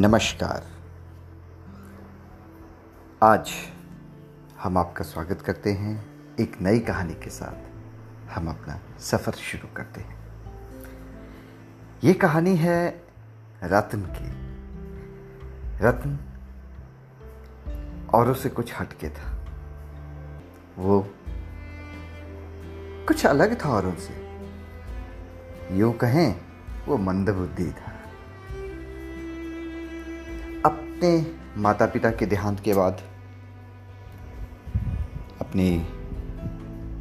नमस्कार। 0.00 0.66
आज 3.22 3.50
हम 4.60 4.78
आपका 4.78 5.04
स्वागत 5.04 5.40
करते 5.40 5.72
हैं 5.72 6.10
एक 6.40 6.60
नई 6.60 6.80
कहानी 6.80 7.14
के 7.14 7.30
साथ। 7.30 7.56
हम 8.30 8.48
अपना 8.48 8.98
सफ़र 8.98 9.32
शुरू 9.32 9.74
करते 9.74 10.00
हैं। 10.00 10.18
ये 12.04 12.14
कहानी 12.14 12.56
है 12.56 13.04
रत्न 13.64 14.02
की। 14.02 14.28
रत्न 15.86 16.18
औरों 18.14 18.34
से 18.34 18.48
कुछ 18.48 18.80
हटके 18.80 19.08
था। 19.08 19.44
वो 20.78 21.08
कुछ 23.06 23.26
अलग 23.26 23.64
था 23.64 23.68
औरों 23.68 23.94
से। 23.94 24.40
यूँ 25.76 25.92
कहें, 25.92 26.40
वो 26.86 26.96
मंदबुद्धि 26.96 27.72
था। 27.72 27.89
अपने 31.00 31.26
माता 31.56 31.86
पिता 31.86 32.10
के 32.10 32.26
देहांत 32.26 32.60
के 32.60 32.72
बाद। 32.74 33.00
अपने 35.40 35.78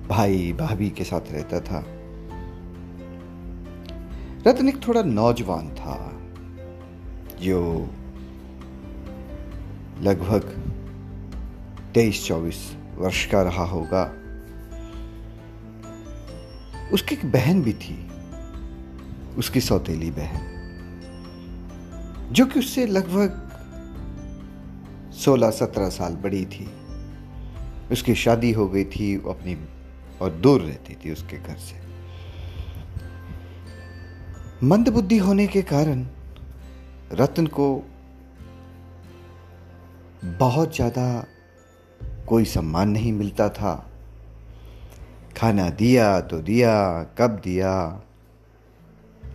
भाई 0.08 0.54
भाभी 0.54 0.90
के 0.90 1.04
साथ 1.04 1.32
रहता 1.32 1.60
था। 1.60 1.80
रतन 4.48 4.70
एक 4.70 4.88
थोड़ा 4.88 5.02
नौजवान 5.02 5.68
था, 5.70 5.96
जो 7.42 7.60
लगभग 10.02 10.48
तेईस 11.94 12.26
चौबीस 12.28 12.62
वर्ष 12.98 13.26
का 13.26 13.42
रहा 13.42 13.66
होगा। 13.66 14.04
उसकी 16.94 17.16
एक 17.16 17.26
बहन 17.32 17.62
भी 17.62 17.74
थी, 17.74 18.00
उसकी 19.38 19.62
सौतेली 19.62 20.12
बहन, 20.12 20.48
जो 22.32 22.46
कि 22.46 22.60
उससे 22.60 22.86
लगभग 22.86 23.46
सोलह 25.24 25.52
सत्रह 25.52 25.90
साल 25.90 26.16
बड़ी 26.16 26.46
थी। 26.46 26.70
उसकी 27.92 28.16
शादी 28.16 28.52
हो 28.52 28.68
गई 28.68 28.84
थी, 28.86 29.18
वो 29.18 29.32
अपनी 29.32 29.58
और 30.22 30.32
दूर 30.32 30.62
रहती 30.62 30.96
थी 30.96 31.12
उसके 31.12 31.38
घर 31.38 31.56
से। 31.56 31.78
मंदबुद्धि 34.64 35.18
होने 35.18 35.48
के 35.48 35.62
कारण 35.62 36.06
रतन 37.14 37.48
को 37.48 37.68
बहुत 40.40 40.76
ज़्यादा 40.76 41.26
कोई 42.28 42.46
सम्मान 42.46 42.90
नहीं 42.90 43.14
मिलता 43.14 43.50
था। 43.50 43.74
खाना 45.38 45.70
दिया 45.70 46.20
तो 46.22 46.40
दिया, 46.40 47.04
कब 47.18 47.42
दिया। 47.44 47.72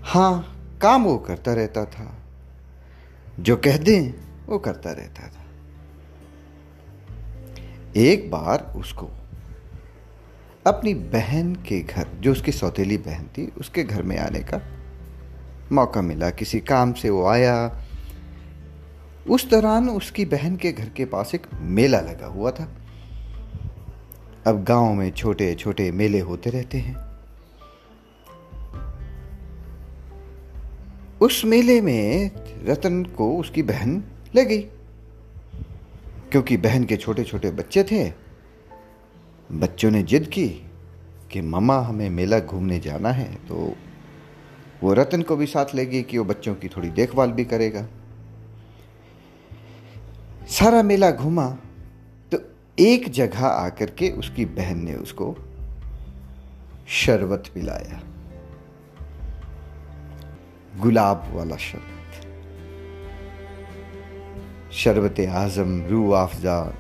हाँ 0.04 0.34
काम 0.82 1.04
वो 1.04 1.16
करता 1.19 1.54
रहता 1.54 1.84
था। 1.84 2.12
जो 3.41 3.56
कह 3.56 3.76
दें, 3.78 4.14
वो 4.46 4.58
करता 4.58 4.92
रहता 4.92 5.28
था। 5.28 5.44
एक 7.97 8.31
बार 8.31 8.73
उसको 8.77 9.11
अपनी 10.67 10.95
बहन 10.95 11.55
के 11.55 11.81
घर, 11.81 12.09
जो 12.20 12.33
उसकी 12.33 12.53
सौतेली 12.53 12.97
बहन 12.97 13.25
थी, 13.25 13.53
उसके 13.59 13.84
घर 13.84 14.03
में 14.03 14.19
आने 14.19 14.41
का 14.41 14.61
मौका 15.73 16.03
मिला। 16.03 16.31
किसी 16.31 16.61
काम 16.61 16.92
से 16.92 17.11
वो 17.11 17.27
आया। 17.27 17.84
उस 19.31 19.50
दौरान 19.50 19.89
उसकी 19.89 20.25
बहन 20.25 20.56
के 20.56 20.72
घर 20.72 20.89
के 20.89 21.05
पास 21.05 21.34
एक 21.34 21.47
मेला 21.61 22.00
लगा 22.00 22.27
हुआ 22.27 22.50
था। 22.50 22.69
अब 24.47 24.65
गाँव 24.65 24.95
में 24.95 25.11
छोटे 25.11 25.55
छोटे 25.55 25.91
मेले 25.91 26.20
होते 26.20 26.50
रहते 26.50 26.78
हैं। 26.78 26.97
उस 31.20 31.42
मेले 31.45 31.81
में 31.81 32.31
रतन 32.65 33.05
को 33.05 33.39
उसकी 33.39 33.62
बहन 33.62 34.04
ले 34.34 34.44
गई। 34.44 34.69
क्योंकि 36.34 36.56
बहन 36.56 36.84
के 36.84 36.97
छोटे 36.97 37.25
छोटे 37.25 37.50
बच्चे 37.50 37.83
थे, 37.84 38.12
बच्चों 39.50 39.91
ने 39.91 40.03
जिद 40.03 40.27
की 40.27 40.49
कि 41.33 41.41
मम्मा 41.41 41.78
हमें 41.81 42.11
मेला 42.11 42.39
घूमने 42.39 42.78
जाना 42.81 43.09
है 43.09 43.34
तो 43.47 43.75
वो 44.83 44.93
रतन 44.93 45.22
को 45.22 45.37
भी 45.37 45.47
साथ 45.47 45.75
ले 45.75 45.87
गई 45.87 46.03
कि 46.03 46.19
वो 46.19 46.25
बच्चों 46.25 46.55
की 46.55 46.69
थोड़ी 46.69 46.91
देखभाल 46.91 47.33
भी 47.33 47.45
करेगा। 47.45 47.87
सारा 50.49 50.83
मेला 50.83 51.11
घूमा 51.11 51.49
तो 52.33 52.39
एक 52.78 53.09
जगह 53.09 53.47
आकर 53.47 53.91
के 53.91 54.11
उसकी 54.11 54.45
बहन 54.45 54.84
ने 54.84 54.95
उसको 54.95 55.34
शरबत 56.89 57.51
पिलाया। 57.55 58.03
गुलाब 60.81 61.31
वाला 61.34 61.56
शरबत। 61.56 62.03
शरबत 64.74 65.20
आज़म, 65.20 65.86
रू 65.86 66.10
अफजा, 66.10 66.74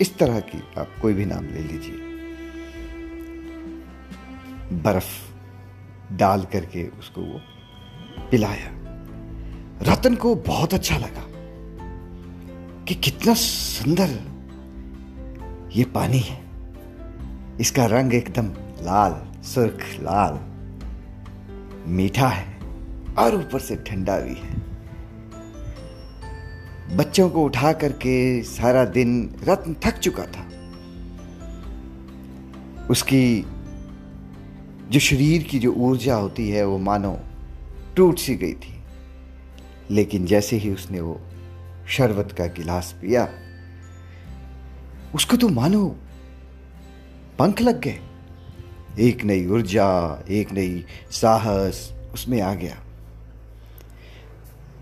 इस 0.00 0.18
तरह 0.18 0.40
की 0.40 0.62
आप 0.78 0.90
कोई 1.02 1.14
भी 1.14 1.24
नाम 1.24 1.44
ले 1.44 1.60
लीजिए। 1.60 1.94
बर्फ़ 4.82 5.32
डाल 6.12 6.44
करके 6.44 6.88
उसको 6.88 7.20
वो 7.20 7.40
पिलाया। 8.30 8.70
रतन 9.82 10.14
को 10.14 10.34
बहुत 10.34 10.74
अच्छा 10.74 10.98
लगा 10.98 11.24
कि 12.84 12.94
कितना 12.94 13.34
सुंदर 13.34 14.20
ये 15.76 15.84
पानी 15.84 16.18
है। 16.18 16.44
इसका 17.60 17.86
रंग 17.86 18.14
एकदम 18.14 18.46
लाल, 18.84 19.42
सुर्ख 19.42 19.98
लाल, 20.00 20.40
मीठा 21.86 22.28
है 22.28 22.58
और 23.18 23.34
ऊपर 23.34 23.58
से 23.58 23.76
ठंडा 23.76 24.18
भी 24.18 24.34
है। 24.34 24.65
बच्चों 26.92 27.30
को 27.30 27.44
उठा 27.44 27.72
करके 27.72 28.42
सारा 28.42 28.84
दिन 28.84 29.34
रत्न 29.42 29.74
थक 29.84 29.98
चुका 29.98 30.24
था। 30.26 30.46
उसकी 32.90 33.46
जो 34.88 35.00
शरीर 35.00 35.42
की 35.42 35.58
जो 35.58 35.72
ऊर्जा 35.72 36.14
होती 36.14 36.48
है, 36.50 36.64
वो 36.66 36.78
मानो 36.78 37.18
टूट 37.96 38.18
सी 38.18 38.34
गई 38.34 38.52
थी। 38.52 38.82
लेकिन 39.90 40.26
जैसे 40.26 40.56
ही 40.56 40.70
उसने 40.70 41.00
वो 41.00 41.20
शरबत 41.88 42.32
का 42.32 42.46
गिलास 42.46 42.94
पिया, 43.02 43.28
उसको 45.14 45.36
तो 45.36 45.48
मानो 45.48 45.96
पंख 47.38 47.60
लग 47.60 47.80
गए। 47.80 47.98
एक 48.98 49.24
नई 49.24 49.46
ऊर्जा, 49.46 50.22
एक 50.28 50.52
नई 50.52 50.84
साहस 51.10 51.92
उसमें 52.14 52.40
आ 52.40 52.54
गया। 52.54 52.76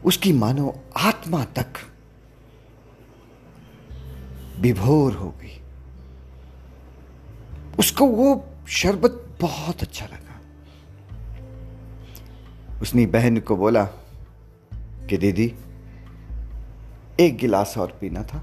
उसकी 0.05 0.33
मानो 0.33 0.75
आत्मा 0.97 1.45
तक 1.45 1.73
विभोर 4.61 5.13
हो 5.13 5.31
गई। 5.31 5.61
उसको 7.79 8.07
वो 8.07 8.47
शरबत 8.69 9.37
बहुत 9.41 9.83
अच्छा 9.83 10.07
लगा। 10.07 10.41
उसने 12.83 13.07
बहन 13.07 13.39
को 13.41 13.57
बोला 13.57 13.85
कि 15.09 15.17
दीदी, 15.17 15.55
एक 17.21 17.37
गिलास 17.37 17.79
और 17.79 17.99
पीना 18.01 18.23
था। 18.23 18.43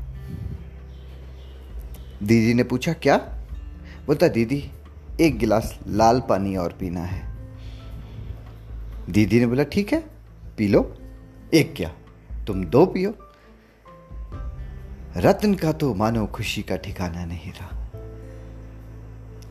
दीदी 2.23 2.53
ने 2.53 2.63
पूछा, 2.63 2.93
क्या? 2.93 3.17
बोलता, 4.07 4.27
दीदी, 4.27 4.71
एक 5.21 5.37
गिलास 5.37 5.79
लाल 5.87 6.19
पानी 6.19 6.55
और 6.55 6.73
पीना 6.73 6.99
है। 6.99 7.37
दीदी 9.09 9.39
ने 9.39 9.45
बोला, 9.45 9.63
ठीक 9.63 9.93
है, 9.93 10.03
पी 10.57 10.67
लो। 10.67 10.97
एक 11.53 11.73
क्या? 11.75 11.93
तुम 12.47 12.65
दो 12.65 12.85
पियो। 12.85 13.13
रत्न 15.17 15.53
का 15.53 15.71
तो 15.71 15.93
मानो 15.93 16.25
खुशी 16.25 16.61
का 16.61 16.75
ठिकाना 16.75 17.25
नहीं 17.25 17.51
रहा। 17.51 17.77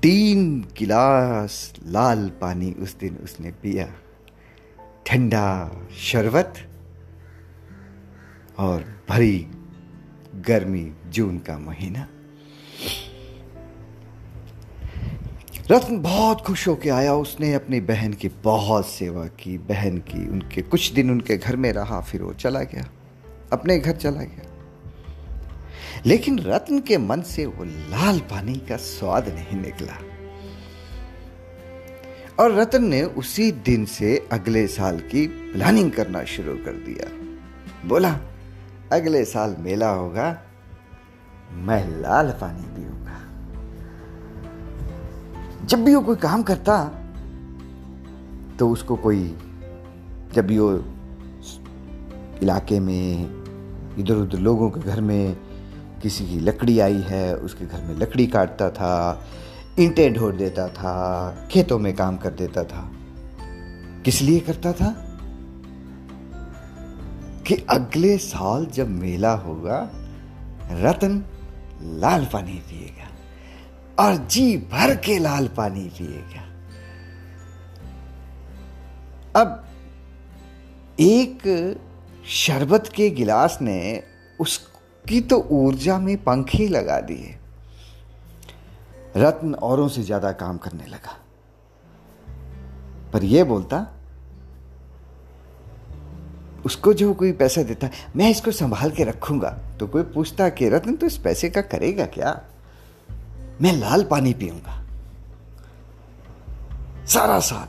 तीन 0.03 0.61
गिलास 0.79 1.75
लाल 1.87 2.29
पानी 2.29 2.73
उस 2.73 2.99
दिन 2.99 3.17
उसने 3.17 3.51
पिया। 3.51 3.95
ठंडा 5.07 5.71
शरबत 5.99 6.55
और 8.59 9.03
भरी 9.09 9.49
गर्मी 10.35 10.93
जून 11.07 11.39
का 11.39 11.59
महीना। 11.59 12.09
रत्न 15.71 16.03
बहुत 16.03 16.41
खुश 16.41 16.69
होकर 16.69 16.91
आया। 16.91 17.15
उसने 17.15 17.55
अपनी 17.55 17.81
बहन 17.81 18.13
की 18.13 18.29
बहुत 18.29 18.87
सेवा 18.87 19.27
की। 19.27 19.59
बहन 19.59 19.99
की 19.99 20.29
उनके 20.29 20.63
कुछ 20.63 20.93
दिन 20.93 21.11
उनके 21.11 21.37
घर 21.37 21.57
में 21.57 21.73
रहा, 21.73 22.01
फिर 22.01 22.23
वो 22.23 22.35
चला 22.35 22.63
गया। 22.63 22.91
अपने 23.53 23.79
घर 23.79 23.97
चला 23.97 24.23
गया। 24.23 24.50
लेकिन 26.07 26.39
रत्न 26.39 26.79
के 26.81 26.99
मन 26.99 27.23
से 27.23 27.45
वो 27.47 27.65
लाल 27.65 28.19
पानी 28.31 28.55
का 28.69 28.77
स्वाद 28.77 29.29
नहीं 29.29 29.61
निकला। 29.61 29.99
और 32.39 32.53
रतन 32.53 32.85
ने 32.85 33.03
उसी 33.03 33.51
दिन 33.53 33.85
से 33.85 34.17
अगले 34.33 34.67
साल 34.67 34.99
की 35.11 35.27
प्लानिंग 35.53 35.91
करना 35.93 36.23
शुरू 36.25 36.55
कर 36.57 36.73
दिया। 36.87 37.09
बोला, 37.89 38.13
अगले 38.93 39.25
साल 39.25 39.57
मेला 39.59 39.91
होगा, 39.91 40.29
मैं 41.53 41.83
लाल 42.01 42.31
पानी 42.41 42.63
पीऊँगा। 42.77 43.19
जब 45.67 45.85
भी 45.85 45.95
वो 45.95 46.01
कोई 46.01 46.17
काम 46.17 46.43
करता 46.43 46.83
तो 48.59 48.69
उसको 48.69 48.97
कोई, 48.97 49.23
जब 50.35 50.47
भी 50.47 50.59
वो 50.59 50.73
इलाके 52.43 52.81
में 52.81 53.97
इधर 53.99 54.15
उधर 54.15 54.39
लोगों 54.39 54.71
के 54.71 54.81
घर 54.81 55.01
में 55.01 55.37
किसी 56.03 56.27
की 56.27 56.41
लकड़ी 56.41 56.81
आई 56.81 57.03
है, 57.09 57.37
उसके 57.37 57.67
घर 57.67 57.81
में 57.83 57.95
लकड़ी 57.95 58.27
काटता 58.27 58.71
था, 58.71 59.25
ईंटें 59.81 60.15
ढोर 60.15 60.37
देता 60.37 60.69
था, 60.69 61.31
खेतों 61.51 61.79
में 61.79 61.97
काम 61.97 62.17
कर 62.17 62.31
देता 62.31 62.65
था। 62.65 62.91
किस 64.05 64.23
लिए 64.23 64.41
करता 64.41 64.73
था? 64.73 65.07
कि 67.47 67.67
अगले 67.71 68.19
साल 68.19 68.67
जब 68.67 68.89
मेला 68.89 69.33
होगा, 69.33 69.91
रतन 70.71 71.25
लाल 71.83 72.25
पानी 72.33 72.53
पिएगा 72.53 73.09
और 74.05 74.17
जी 74.17 74.57
भर 74.57 74.97
के 74.97 75.19
लाल 75.19 75.49
पानी 75.49 75.81
पिएगा। 75.81 76.47
अब 79.41 79.65
एक 81.01 81.41
शरबत 82.27 82.91
के 82.95 83.11
गिलास 83.11 83.59
ने 83.63 84.03
उसकी 85.05 85.21
तो 85.21 85.37
ऊर्जा 85.51 85.99
में 85.99 86.17
पंखे 86.25 86.67
लगा 86.69 87.01
दिए। 87.01 87.37
रत्न 89.17 89.55
औरों 89.55 89.89
से 89.89 90.03
ज़्यादा 90.03 90.33
काम 90.33 90.59
करने 90.59 90.87
लगा। 90.87 91.17
पर 93.13 93.25
यह 93.25 93.45
बोलता, 93.45 93.87
उसको 96.65 96.93
जो 96.95 97.13
कोई 97.15 97.33
पैसा 97.33 97.63
देता 97.63 97.89
मैं 98.17 98.31
इसको 98.31 98.51
संभाल 98.53 98.91
के 98.91 99.05
रखूँगा। 99.05 99.51
तो 99.81 99.87
कोई 99.87 100.03
पूछता 100.03 100.49
कि 100.49 100.69
रत्न 100.69 100.95
तो 100.97 101.07
इस 101.07 101.17
पैसे 101.19 101.51
का 101.51 101.61
करेगा 101.63 102.07
क्या? 102.07 102.41
मैं 103.61 103.73
लाल 103.73 104.05
पानी 104.05 104.33
पीऊँगा। 104.35 104.77
सारा 107.07 107.39
साल 107.41 107.69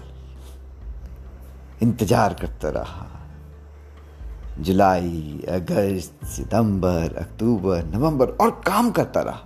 इंतज़ार 1.81 2.34
करता 2.34 2.69
रहा। 2.69 3.07
जुलाई, 4.62 5.46
अगस्त, 5.50 6.25
सितंबर, 6.25 7.16
अक्टूबर, 7.18 7.86
नवंबर 7.86 8.30
और 8.30 8.52
काम 8.52 8.92
करता 8.92 9.22
रहा। 9.22 9.42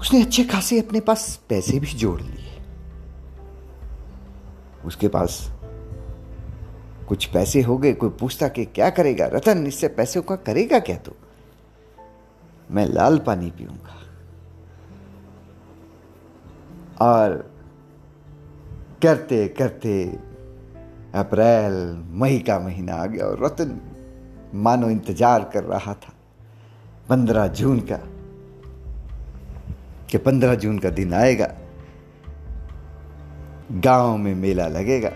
उसने 0.00 0.22
अच्छे 0.22 0.44
खासे 0.44 0.80
अपने 0.80 1.00
पास 1.00 1.40
पैसे 1.48 1.80
भी 1.80 1.86
जोड़ 1.86 2.20
लिए। 2.20 2.62
उसके 4.84 5.08
पास 5.08 5.52
कुछ 7.08 7.26
पैसे 7.26 7.62
हो 7.62 7.78
गए, 7.78 7.92
कोई 7.92 8.10
पूछता 8.10 8.48
कि 8.48 8.64
क्या 8.64 8.90
करेगा? 8.90 9.26
रतन, 9.26 9.66
इससे 9.66 9.88
पैसों 9.88 10.22
का 10.22 10.36
करेगा 10.36 10.78
क्या 10.78 10.96
तू? 10.96 11.12
मैं 12.70 12.86
लाल 12.86 13.18
पानी 13.18 13.50
पीऊँगा। 13.50 13.94
और 17.00 17.54
करते 19.02 19.48
करते 19.48 20.18
अप्रैल, 21.14 21.74
मई 22.10 22.38
का 22.38 22.58
महीना 22.58 22.94
आ 22.94 23.06
गया 23.06 23.24
और 23.24 23.44
रतन 23.44 23.80
मानो 24.54 24.90
इंतज़ार 24.90 25.50
कर 25.54 25.64
रहा 25.64 25.94
था। 25.94 26.12
पंद्रह 27.08 27.46
जून 27.46 27.80
का, 27.80 27.96
कि 30.10 30.18
पंद्रह 30.18 30.54
जून 30.54 30.78
का 30.78 30.90
दिन 30.90 31.14
आएगा, 31.14 31.48
गाँव 33.72 34.16
में 34.16 34.34
मेला 34.34 34.66
लगेगा। 34.68 35.12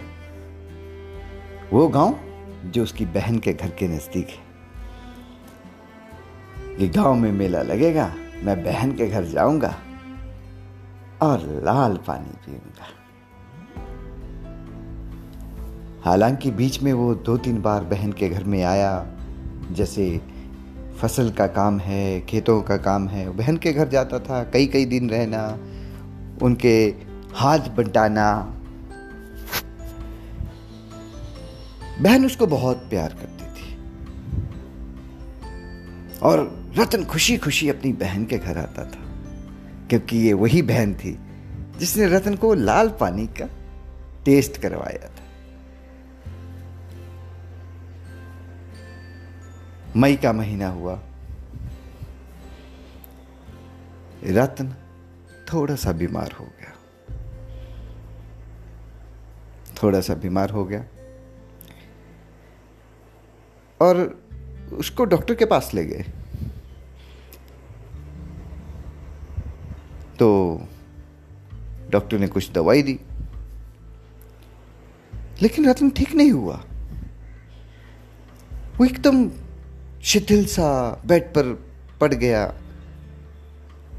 वो 1.72 1.88
गाँव 1.88 2.18
जो 2.66 2.82
उसकी 2.82 3.04
बहन 3.04 3.38
के 3.38 3.52
घर 3.52 3.70
के 3.70 3.88
नज़दीक 3.88 4.28
है। 4.28 4.50
ये 6.78 6.88
गाँव 6.88 7.14
में 7.14 7.32
मेला 7.32 7.62
लगेगा, 7.62 8.12
मैं 8.42 8.62
बहन 8.64 8.92
के 8.92 9.06
घर 9.06 9.24
जाऊँगा 9.24 9.74
और 11.22 11.40
लाल 11.64 11.96
पानी 11.96 12.36
पीऊँगा। 12.46 12.86
हालाँकि 16.04 16.50
बीच 16.50 16.82
में 16.82 16.92
वो 16.92 17.14
दो 17.14 17.36
तीन 17.36 17.60
बार 17.62 17.84
बहन 17.84 18.12
के 18.12 18.28
घर 18.28 18.44
में 18.44 18.62
आया, 18.62 19.06
जैसे 19.72 20.20
फ़सल 21.00 21.30
का 21.30 21.46
काम 21.46 21.78
है, 21.78 22.20
खेतों 22.20 22.62
का 22.62 22.76
काम 22.76 23.08
है, 23.08 23.28
बहन 23.30 23.56
के 23.56 23.72
घर 23.72 23.88
जाता 23.88 24.18
था 24.18 24.42
कई 24.44 24.66
कई 24.66 24.84
दिन 24.84 25.10
रहना, 25.10 25.58
उनके 26.42 26.74
हाथ 27.34 27.58
बंटाना। 27.58 28.26
बहन 32.00 32.26
उसको 32.26 32.46
बहुत 32.46 32.76
प्यार 32.90 33.12
करती 33.12 33.44
थी। 33.52 33.76
और 36.20 36.44
रतन 36.78 37.04
खुशी 37.04 37.36
खुशी 37.36 37.68
अपनी 37.68 37.92
बहन 37.92 38.24
के 38.24 38.38
घर 38.38 38.58
आता 38.58 38.84
था, 38.84 39.00
क्योंकि 39.88 40.18
ये 40.18 40.32
वही 40.32 40.62
बहन 40.62 40.94
थी 40.94 41.18
जिसने 41.78 42.06
रतन 42.06 42.34
को 42.34 42.54
लाल 42.54 42.88
पानी 43.00 43.26
का 43.26 43.46
टेस्ट 44.24 44.56
करवाया। 44.56 45.10
मई 49.96 50.16
का 50.16 50.32
महीना 50.32 50.68
हुआ। 50.68 51.02
रतन 54.24 54.74
थोड़ा 55.52 55.76
सा 55.76 55.92
बीमार 55.92 56.32
हो 56.32 56.44
गया। 56.44 56.72
थोड़ा 59.82 60.00
सा 60.00 60.14
बीमार 60.14 60.50
हो 60.50 60.64
गया। 60.64 60.84
और 63.80 64.22
उसको 64.72 65.04
डॉक्टर 65.04 65.34
के 65.34 65.44
पास 65.44 65.70
ले 65.74 65.84
गए। 65.84 66.04
तो 70.18 70.60
डॉक्टर 71.90 72.18
ने 72.18 72.28
कुछ 72.28 72.52
दवाई 72.52 72.82
दी। 72.82 73.00
लेकिन 75.42 75.70
रतन 75.70 75.90
ठीक 75.90 76.14
नहीं 76.14 76.30
हुआ। 76.30 76.64
वो 78.76 78.84
एकदम 78.84 79.41
शिथिल 80.02 80.46
सा 80.46 81.02
बेड 81.06 81.22
पर 81.22 81.64
पड़ 82.00 82.14
गया। 82.14 82.44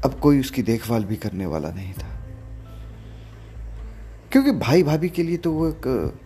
अब 0.04 0.20
कोई 0.22 0.40
उसकी 0.40 0.62
देखभाल 0.62 1.04
भी 1.04 1.16
करने 1.16 1.46
वाला 1.46 1.70
नहीं 1.70 1.92
था। 1.92 2.20
क्योंकि 4.32 4.52
भाई 4.52 4.82
भाभी 4.82 5.08
के 5.08 5.22
लिए 5.22 5.36
तो 5.36 5.52
वो 5.52 5.68
एक 5.68 6.18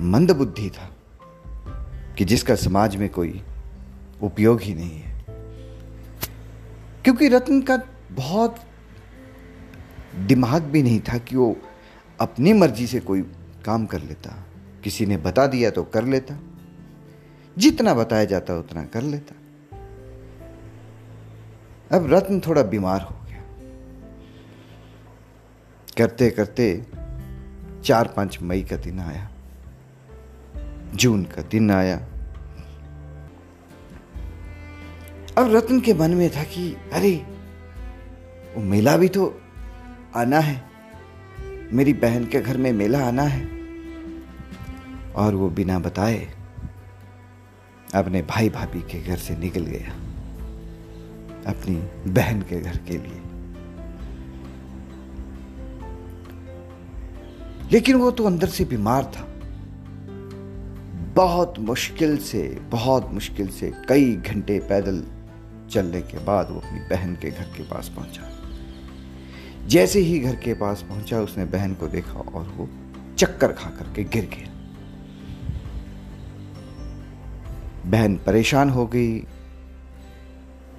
मंद 0.00 0.30
बुद्धि 0.30 0.70
था 0.70 0.96
कि 2.18 2.24
जिसका 2.24 2.54
समाज 2.54 2.96
में 2.96 3.08
कोई 3.08 3.42
उपयोग 4.22 4.60
ही 4.60 4.74
नहीं 4.74 5.00
है। 5.00 5.24
क्योंकि 7.04 7.28
रत्न 7.28 7.62
का 7.62 7.82
बहुत 8.10 8.56
दिमाग 10.16 10.62
भी 10.62 10.82
नहीं 10.82 11.00
था 11.00 11.18
कि 11.18 11.36
वो 11.36 11.56
अपनी 12.20 12.52
मर्ज़ी 12.52 12.86
से 12.86 13.00
कोई 13.00 13.22
काम 13.64 13.86
कर 13.86 14.02
लेता। 14.02 14.46
किसी 14.84 15.06
ने 15.06 15.16
बता 15.16 15.46
दिया 15.46 15.70
तो 15.70 15.82
कर 15.82 16.04
लेता। 16.04 16.38
जितना 17.58 17.94
बताया 17.94 18.24
जाता 18.24 18.54
उतना 18.54 18.84
कर 18.84 19.02
लेता। 19.02 19.34
अब 21.96 22.12
रत्न 22.12 22.40
थोड़ा 22.40 22.62
बीमार 22.62 23.00
हो 23.00 23.26
गया। 23.26 23.42
करते 25.98 26.30
करते 26.30 26.86
चार 27.84 28.14
पाँच 28.16 28.42
मई 28.42 28.62
का 28.62 28.76
दिन 28.76 29.00
आया। 29.00 29.30
जून 30.94 31.24
का 31.24 31.42
दिन 31.42 31.70
आया। 31.70 31.96
अब 35.38 35.54
रत्न 35.54 35.80
के 35.80 35.94
मन 35.94 36.10
में 36.10 36.30
था 36.30 36.42
कि, 36.42 36.76
अरे, 36.92 37.16
वो 38.56 38.62
मेला 38.62 38.96
भी 38.96 39.08
तो 39.08 39.40
आना 40.16 40.38
है। 40.38 40.64
मेरी 41.72 41.92
बहन 41.92 42.26
के 42.26 42.40
घर 42.40 42.56
में 42.56 42.72
मेला 42.72 43.08
आना 43.08 43.22
है। 43.22 43.48
और 45.12 45.34
वो 45.34 45.50
बिना 45.50 45.78
बताए 45.78 46.41
अपने 47.94 48.22
भाई 48.22 48.48
भाभी 48.48 48.80
के 48.80 49.02
घर 49.02 49.16
से 49.16 49.36
निकल 49.36 49.60
गया। 49.60 49.88
अपनी 51.46 51.74
बहन 52.10 52.42
के 52.42 52.60
घर 52.60 52.76
के 52.76 52.98
लिए। 52.98 53.22
लेकिन 57.72 57.96
वो 57.96 58.10
तो 58.10 58.24
अंदर 58.24 58.46
से 58.46 58.64
बीमार 58.64 59.04
था। 59.04 59.28
बहुत 61.14 61.58
मुश्किल 61.58 62.18
से, 62.18 62.58
बहुत 62.70 63.10
मुश्किल 63.10 63.48
से 63.48 63.72
कई 63.88 64.16
घंटे 64.16 64.58
पैदल 64.58 65.04
चलने 65.70 66.00
के 66.00 66.18
बाद 66.18 66.50
वो 66.50 66.60
अपनी 66.60 66.80
बहन 66.80 67.14
के 67.14 67.30
घर 67.30 67.44
के 67.44 67.62
पास 67.62 67.88
पहुँचा। 67.88 68.38
जैसे 69.66 70.00
ही 70.00 70.18
घर 70.18 70.36
के 70.36 70.54
पास 70.54 70.82
पहुँचा, 70.82 71.20
उसने 71.20 71.44
बहन 71.44 71.74
को 71.74 71.86
देखा 71.86 72.12
और 72.12 72.42
वो 72.42 72.68
चक्कर 73.18 73.52
खा 73.52 73.70
करके 73.70 74.04
गिर 74.04 74.24
गया। 74.24 74.61
बहन 77.86 78.16
परेशान 78.16 78.70
हो 78.70 78.86
गई। 78.86 79.18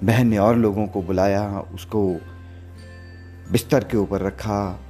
बहन 0.04 0.26
ने 0.26 0.38
और 0.38 0.56
लोगों 0.56 0.86
को 0.86 1.02
बुलाया, 1.02 1.60
उसको 1.60 2.14
बिस्तर 3.52 3.84
के 3.84 3.96
ऊपर 3.96 4.20
रखा। 4.20 4.80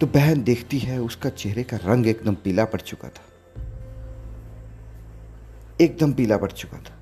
तो 0.00 0.06
बहन 0.06 0.42
देखती 0.42 0.78
है, 0.78 1.00
उसका 1.00 1.30
चेहरे 1.30 1.62
का 1.62 1.76
रंग 1.76 2.06
एकदम 2.06 2.34
पीला 2.34 2.64
पड़ 2.64 2.80
चुका 2.80 3.08
था। 3.08 3.22
एकदम 5.80 6.12
पीला 6.12 6.36
पड़ 6.36 6.52
चुका 6.52 6.78
था। 6.78 6.94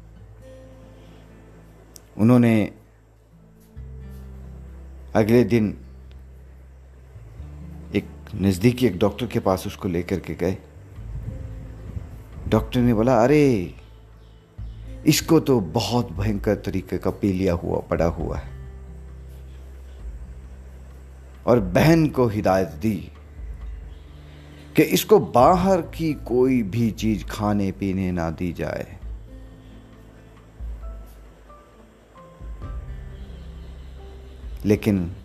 उन्होंने 2.19 2.73
अगले 5.15 5.45
दिन 5.45 5.79
एक 7.95 8.05
नज़दीकी 8.35 8.87
एक 8.87 8.99
डॉक्टर 8.99 9.27
के 9.27 9.41
पास 9.41 9.67
उसको 9.67 9.89
लेकर 9.89 10.21
के 10.21 10.35
गए। 10.35 10.59
डॉक्टर 12.49 12.81
ने 12.81 12.95
बोला, 12.95 13.25
अरे, 13.25 13.75
इसको 15.07 15.41
तो 15.41 15.61
बहुत 15.61 16.13
भयंकर 16.13 16.55
तरीके 16.55 16.99
का 16.99 17.11
पीलिया 17.11 17.55
हुआ, 17.55 17.81
पड़ा 17.81 18.05
हुआ 18.05 18.39
है। 18.39 18.57
और 21.47 21.61
बहन 21.61 22.09
को 22.09 22.27
हिदायत 22.27 22.69
दी 22.69 23.13
कि 24.77 24.83
इसको 24.83 25.19
बाहर 25.19 25.81
की 25.81 26.15
कोई 26.15 26.63
भी 26.63 26.91
चीज़ 26.91 27.25
खाने, 27.25 27.73
पीने 27.73 28.13
ना 28.13 28.31
दी 28.31 28.53
जाए। 28.53 28.99
लेकिन 34.65 35.17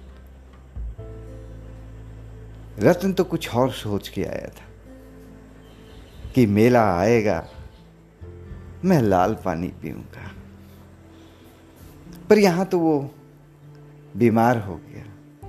रतन 2.80 3.14
तो 3.14 3.24
कुछ 3.24 3.56
और 3.56 3.72
सोच 3.72 4.10
के 4.10 4.24
आया 4.24 4.48
था। 4.48 4.71
कि 6.36 6.46
मेला 6.48 6.84
आएगा, 6.96 7.44
मैं 8.86 9.02
लाल 9.02 9.34
पानी 9.36 9.68
पीऊँगा। 9.82 10.30
पर 12.30 12.38
यहाँ 12.40 12.66
तो 12.66 12.80
वो 12.80 13.00
बीमार 14.18 14.58
हो 14.58 14.76
गया, 14.78 15.06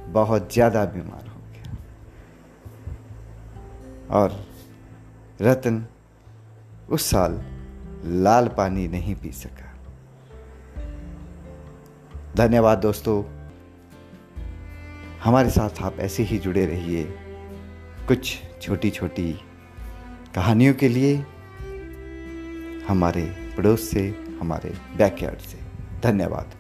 बहुत 0.09 0.53
ज़्यादा 0.53 0.85
बीमार 0.85 1.27
हो 1.27 1.41
गया। 1.53 1.77
और 4.11 4.45
रतन 5.43 5.85
उस 6.91 7.11
साल 7.11 7.41
लाल 8.05 8.49
पानी 8.49 8.89
नहीं 8.89 9.15
पी 9.15 9.33
सका। 9.33 9.71
धन्यवाद 12.37 12.79
दोस्तों, 12.79 13.23
हमारे 15.23 15.51
साथ 15.51 15.83
आप 15.83 15.99
ऐसे 16.01 16.23
ही 16.23 16.39
जुड़े 16.39 16.67
रहिए, 16.67 17.05
कुछ 18.09 18.39
छोटी 18.63 18.91
छोटी 18.91 19.35
कहानियों 20.35 20.75
के 20.75 20.89
लिए 20.89 21.17
हमारे 22.89 23.23
पड़ोस 23.57 23.91
से 23.91 24.15
हमारे 24.41 24.75
बैकयार्ड 24.97 25.39
से। 25.39 25.59
धन्यवाद। 26.03 26.51